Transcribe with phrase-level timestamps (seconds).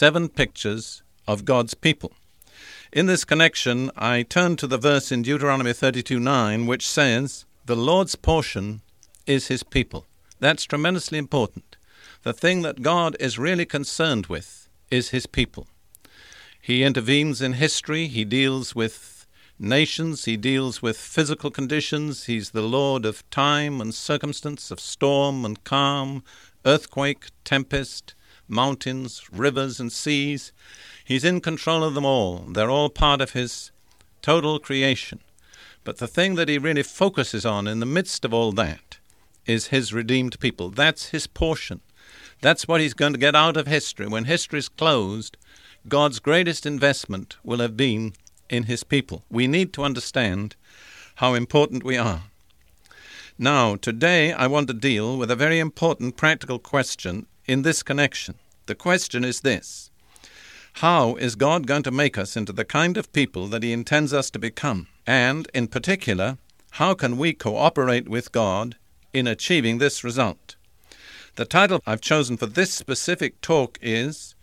[0.00, 2.12] Seven pictures of God's people.
[2.90, 7.76] In this connection, I turn to the verse in Deuteronomy 32 9, which says, The
[7.76, 8.80] Lord's portion
[9.26, 10.06] is his people.
[10.38, 11.76] That's tremendously important.
[12.22, 15.68] The thing that God is really concerned with is his people.
[16.62, 19.26] He intervenes in history, he deals with
[19.58, 25.44] nations, he deals with physical conditions, he's the Lord of time and circumstance, of storm
[25.44, 26.24] and calm,
[26.64, 28.14] earthquake, tempest,
[28.50, 30.52] mountains, rivers, and seas.
[31.04, 32.38] He's in control of them all.
[32.48, 33.70] They're all part of his
[34.22, 35.20] total creation.
[35.84, 38.98] But the thing that he really focuses on in the midst of all that
[39.46, 40.70] is his redeemed people.
[40.70, 41.80] That's his portion.
[42.42, 44.06] That's what he's going to get out of history.
[44.06, 45.36] When history is closed,
[45.88, 48.14] God's greatest investment will have been
[48.48, 49.24] in his people.
[49.30, 50.56] We need to understand
[51.16, 52.24] how important we are.
[53.42, 58.34] Now, today I want to deal with a very important practical question in this connection.
[58.66, 59.90] The question is this
[60.74, 64.12] How is God going to make us into the kind of people that He intends
[64.12, 64.88] us to become?
[65.06, 66.36] And, in particular,
[66.72, 68.76] how can we cooperate with God
[69.14, 70.56] in achieving this result?
[71.36, 74.34] The title I've chosen for this specific talk is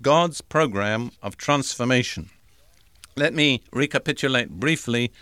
[0.00, 2.30] God's Program of Transformation.
[3.16, 5.12] Let me recapitulate briefly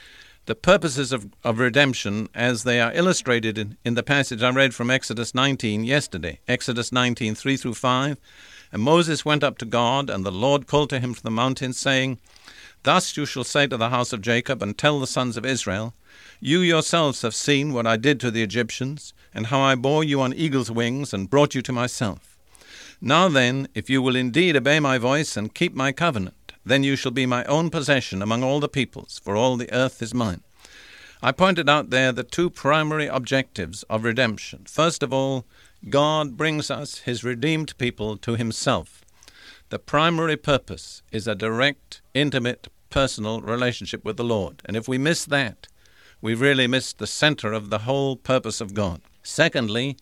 [0.47, 4.75] the purposes of, of redemption as they are illustrated in, in the passage I read
[4.75, 6.39] from Exodus 19 yesterday.
[6.47, 8.19] Exodus 19, 3 through 5.
[8.71, 11.73] And Moses went up to God, and the Lord called to him from the mountain,
[11.73, 12.19] saying,
[12.83, 15.95] Thus you shall say to the house of Jacob, and tell the sons of Israel,
[16.41, 20.21] You yourselves have seen what I did to the Egyptians, and how I bore you
[20.21, 22.37] on eagle's wings, and brought you to myself.
[23.01, 26.97] Now then, if you will indeed obey my voice and keep my covenant, then you
[26.97, 30.43] shall be my own possession among all the peoples, for all the earth is mine.
[31.23, 34.65] I pointed out there the two primary objectives of redemption.
[34.67, 35.47] First of all,
[35.89, 39.05] God brings us, his redeemed people, to himself.
[39.71, 44.63] The primary purpose is a direct, intimate, personal relationship with the Lord.
[44.65, 45.67] And if we miss that,
[46.21, 49.01] we've really miss the center of the whole purpose of God.
[49.23, 49.97] Secondly,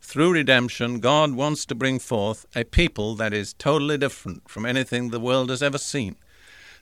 [0.00, 5.10] through redemption, God wants to bring forth a people that is totally different from anything
[5.10, 6.16] the world has ever seen.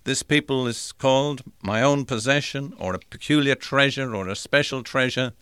[0.04, 5.32] This people is called my own possession, or a peculiar treasure, or a special treasure,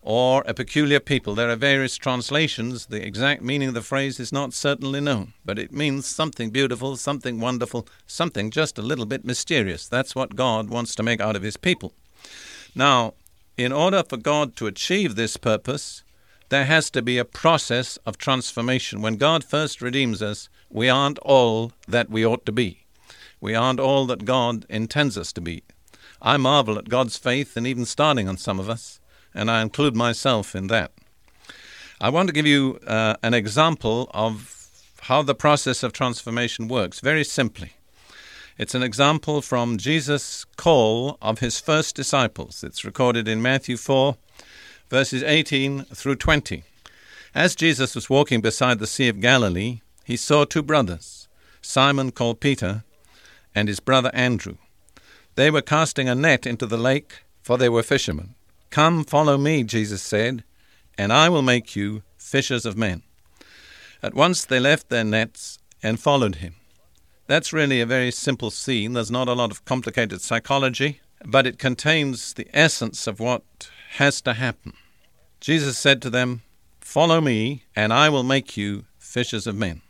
[0.00, 1.34] or a peculiar people.
[1.34, 2.86] There are various translations.
[2.86, 6.96] The exact meaning of the phrase is not certainly known, but it means something beautiful,
[6.96, 9.88] something wonderful, something just a little bit mysterious.
[9.88, 11.94] That's what God wants to make out of his people.
[12.76, 13.14] Now,
[13.56, 16.03] in order for God to achieve this purpose,
[16.54, 19.02] there has to be a process of transformation.
[19.02, 22.84] When God first redeems us, we aren't all that we ought to be.
[23.40, 25.64] We aren't all that God intends us to be.
[26.22, 29.00] I marvel at God's faith in even starting on some of us,
[29.34, 30.92] and I include myself in that.
[32.00, 34.68] I want to give you uh, an example of
[35.00, 37.72] how the process of transformation works, very simply.
[38.58, 42.62] It's an example from Jesus' call of his first disciples.
[42.62, 44.16] It's recorded in Matthew 4,
[44.90, 46.62] verses 18 through 20.
[47.34, 51.28] As Jesus was walking beside the Sea of Galilee, he saw two brothers,
[51.60, 52.84] Simon called Peter,
[53.54, 54.56] and his brother Andrew.
[55.34, 58.34] They were casting a net into the lake, for they were fishermen.
[58.70, 60.44] Come, follow me, Jesus said,
[60.96, 63.02] and I will make you fishers of men.
[64.02, 66.54] At once they left their nets and followed him.
[67.26, 68.92] That's really a very simple scene.
[68.92, 74.20] There's not a lot of complicated psychology, but it contains the essence of what has
[74.20, 74.72] to happen.
[75.40, 76.42] Jesus said to them,
[76.80, 79.82] Follow me, and I will make you fishers of men.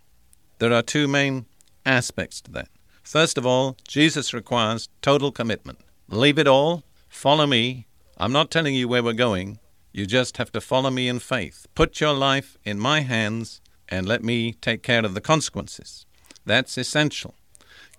[0.58, 1.46] There are two main
[1.86, 2.68] aspects to that.
[3.02, 5.78] First of all, Jesus requires total commitment.
[6.08, 7.86] Leave it all, follow me.
[8.18, 9.58] I'm not telling you where we're going.
[9.92, 11.66] You just have to follow me in faith.
[11.74, 16.04] Put your life in my hands and let me take care of the consequences.
[16.44, 17.34] That's essential.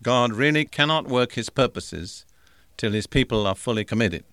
[0.04, 2.26] God really cannot work his purposes
[2.78, 4.24] till his people are fully committed.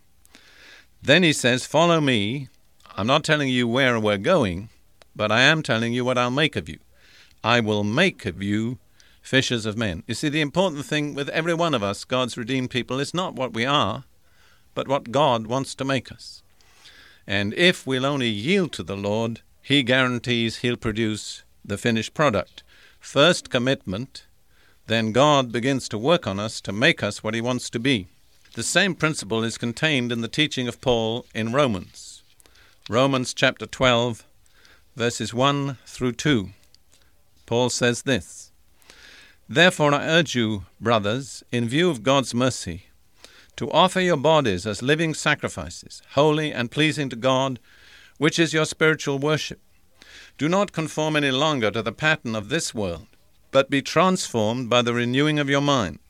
[1.02, 2.49] Then he says, Follow me.
[2.96, 4.69] I'm not telling you where we're going,
[5.16, 6.78] but I am telling you what I'll make of you.
[7.43, 8.78] I will make of you
[9.20, 10.04] fishers of men.
[10.06, 13.34] You see, the important thing with every one of us, God's redeemed people, is not
[13.34, 14.04] what we are,
[14.75, 16.43] but what God wants to make us.
[17.26, 22.62] And if we'll only yield to the Lord, He guarantees He'll produce the finished product.
[23.00, 24.26] First commitment,
[24.87, 28.08] then God begins to work on us to make us what He wants to be.
[28.54, 32.22] The same principle is contained in the teaching of Paul in Romans.
[32.90, 34.26] Romans chapter 12,
[34.94, 36.50] verses 1 through 2.
[37.46, 38.52] Paul says this
[39.49, 42.88] Therefore I urge you, brothers, in view of God's mercy,
[43.56, 47.58] to offer your bodies as living sacrifices, holy and pleasing to God,
[48.19, 49.60] which is your spiritual worship.
[50.37, 53.06] Do not conform any longer to the pattern of this world,
[53.50, 56.00] but be transformed by the renewing of your mind.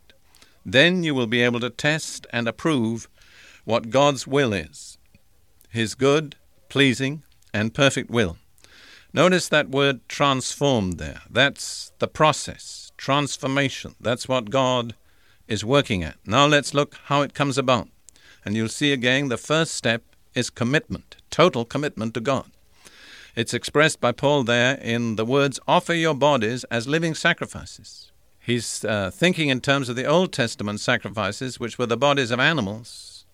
[0.64, 3.09] Then you will be able to test and approve
[3.64, 4.99] what God's will is
[5.69, 6.37] His good,
[6.69, 7.23] pleasing,
[7.53, 8.37] and perfect will.
[9.12, 11.20] Notice that word transformed there.
[11.29, 13.94] That's the process, transformation.
[14.00, 14.94] That's what God
[15.47, 16.17] is working at.
[16.25, 17.88] Now let's look how it comes about.
[18.44, 20.03] And you'll see again the first step
[20.35, 22.50] is commitment, total commitment to God.
[23.35, 28.12] It's expressed by Paul there in the words, offer your bodies as living sacrifices.
[28.44, 32.40] He's uh, thinking in terms of the Old Testament sacrifices, which were the bodies of
[32.40, 33.24] animals,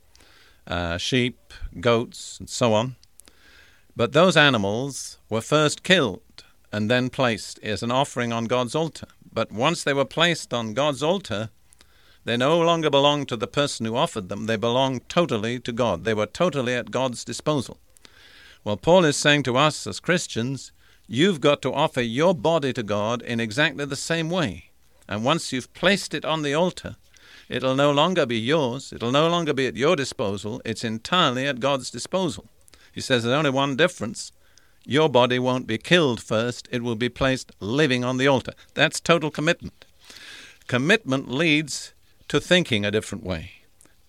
[0.66, 2.96] uh, sheep, goats, and so on.
[3.96, 9.06] But those animals were first killed and then placed as an offering on God's altar.
[9.32, 11.48] But once they were placed on God's altar,
[12.24, 16.04] they no longer belonged to the person who offered them, they belonged totally to God.
[16.04, 17.78] They were totally at God's disposal.
[18.62, 20.70] Well, Paul is saying to us as Christians,
[21.06, 24.67] you've got to offer your body to God in exactly the same way.
[25.08, 26.96] And once you've placed it on the altar,
[27.48, 31.60] it'll no longer be yours, it'll no longer be at your disposal, it's entirely at
[31.60, 32.46] God's disposal.
[32.92, 34.32] He says there's only one difference.
[34.84, 38.52] Your body won't be killed first, it will be placed living on the altar.
[38.74, 39.84] That's total commitment.
[40.66, 41.94] Commitment leads
[42.28, 43.52] to thinking a different way.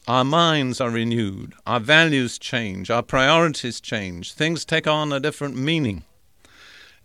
[0.07, 5.55] Our minds are renewed, our values change, our priorities change, things take on a different
[5.55, 6.03] meaning.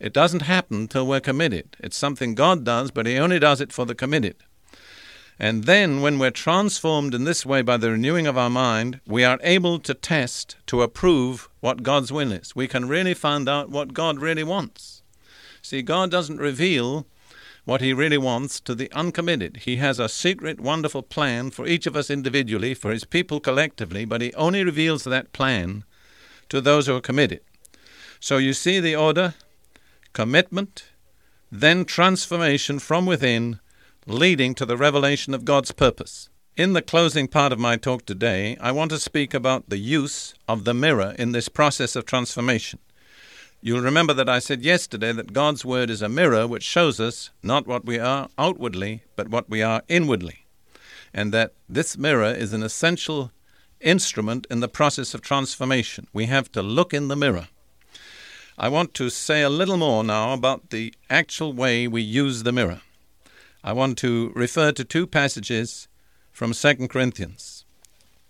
[0.05, 1.79] It doesn't happen till we're committed.
[1.81, 4.37] It's something God does, but He only does it for the committed.
[5.39, 9.25] And then, when we're transformed in this way by the renewing of our mind, we
[9.25, 12.55] are able to test, to approve what God's will is.
[12.55, 15.03] We can really find out what God really wants.
[15.63, 17.07] See, God doesn't reveal
[17.65, 19.63] what He really wants to the uncommitted.
[19.65, 24.05] He has a secret, wonderful plan for each of us individually, for His people collectively,
[24.05, 25.83] but He only reveals that plan
[26.51, 27.41] to those who are committed.
[28.21, 29.33] So you see the order
[30.15, 30.85] commitment,
[31.53, 33.61] then transformation from within,
[34.07, 36.31] leading to the revelation of God's purpose.
[36.57, 40.35] In the closing part of my talk today, I want to speak about the use
[40.49, 42.79] of the mirror in this process of transformation.
[43.61, 47.31] You'll remember that I said yesterday that God's Word is a mirror which shows us
[47.43, 50.45] not what we are outwardly, but what we are inwardly.
[51.13, 53.33] And that this mirror is an essential
[53.81, 56.07] instrument in the process of transformation.
[56.13, 57.49] We have to look in the mirror.
[58.57, 62.53] I want to say a little more now about the actual way we use the
[62.53, 62.83] mirror.
[63.65, 65.89] I want to refer to two passages
[66.31, 67.65] from 2 Corinthians.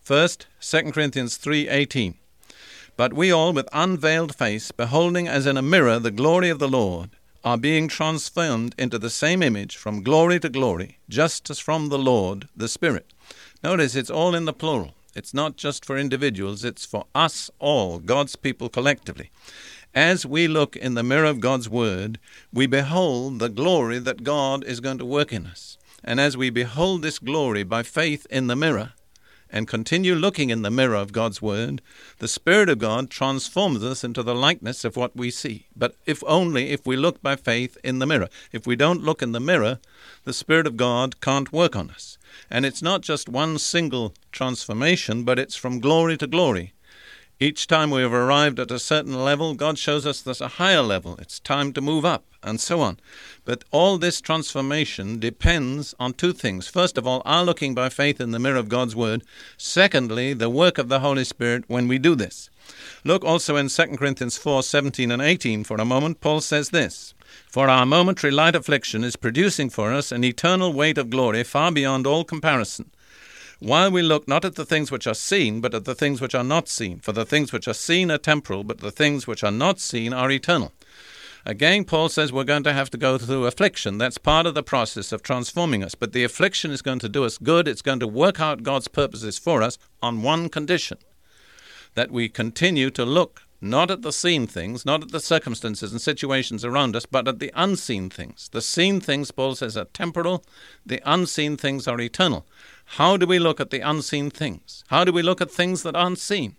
[0.00, 2.14] First, 2 Corinthians 3:18.
[2.96, 6.68] But we all, with unveiled face, beholding as in a mirror the glory of the
[6.68, 7.10] Lord,
[7.44, 11.98] are being transformed into the same image from glory to glory, just as from the
[11.98, 13.12] Lord the Spirit.
[13.62, 14.94] Notice it's all in the plural.
[15.14, 19.30] It's not just for individuals, it's for us all, God's people collectively.
[19.94, 22.18] As we look in the mirror of God's Word,
[22.52, 25.78] we behold the glory that God is going to work in us.
[26.02, 28.94] And as we behold this glory by faith in the mirror,
[29.50, 31.80] and continue looking in the mirror of God's Word,
[32.18, 35.68] the Spirit of God transforms us into the likeness of what we see.
[35.76, 38.28] But if only if we look by faith in the mirror.
[38.50, 39.78] If we don't look in the mirror,
[40.24, 42.18] the Spirit of God can't work on us.
[42.50, 46.72] And it's not just one single transformation, but it's from glory to glory.
[47.40, 50.82] Each time we have arrived at a certain level, God shows us there's a higher
[50.82, 51.16] level.
[51.18, 53.00] It's time to move up, and so on.
[53.44, 56.68] But all this transformation depends on two things.
[56.68, 59.24] First of all, our looking by faith in the mirror of God's Word.
[59.56, 62.50] Secondly, the work of the Holy Spirit when we do this.
[63.02, 66.20] Look also in 2 Corinthians 4 17 and 18 for a moment.
[66.20, 67.14] Paul says this
[67.48, 71.72] For our momentary light affliction is producing for us an eternal weight of glory far
[71.72, 72.92] beyond all comparison
[73.64, 76.34] while we look not at the things which are seen, but at the things which
[76.34, 77.00] are not seen.
[77.00, 80.12] For the things which are seen are temporal, but the things which are not seen
[80.12, 80.72] are eternal.
[81.46, 83.98] Again, Paul says we're going to have to go through affliction.
[83.98, 85.94] That's part of the process of transforming us.
[85.94, 87.68] But the affliction is going to do us good.
[87.68, 90.98] It's going to work out God's purposes for us on one condition
[91.94, 96.00] that we continue to look not at the seen things, not at the circumstances and
[96.00, 98.50] situations around us, but at the unseen things.
[98.52, 100.44] The seen things, Paul says, are temporal,
[100.84, 102.46] the unseen things are eternal.
[102.84, 104.84] How do we look at the unseen things?
[104.88, 106.56] How do we look at things that aren't seen?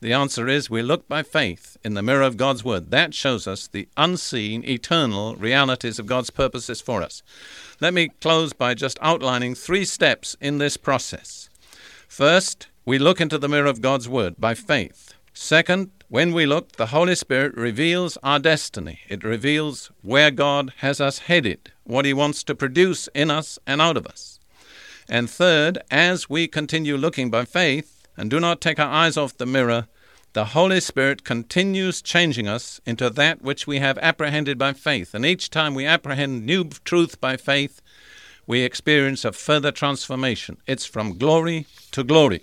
[0.00, 2.90] The answer is we look by faith in the mirror of God's Word.
[2.90, 7.22] That shows us the unseen, eternal realities of God's purposes for us.
[7.80, 11.50] Let me close by just outlining three steps in this process.
[12.08, 15.12] First, we look into the mirror of God's Word by faith.
[15.34, 19.00] Second, when we look, the Holy Spirit reveals our destiny.
[19.08, 23.82] It reveals where God has us headed, what He wants to produce in us and
[23.82, 24.39] out of us.
[25.12, 29.36] And third, as we continue looking by faith, and do not take our eyes off
[29.36, 29.88] the mirror,
[30.34, 35.12] the Holy Spirit continues changing us into that which we have apprehended by faith.
[35.12, 37.82] And each time we apprehend new truth by faith,
[38.46, 40.58] we experience a further transformation.
[40.68, 42.42] It's from glory to glory.